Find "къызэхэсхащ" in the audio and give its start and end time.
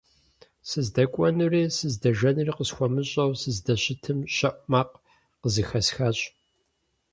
5.41-6.19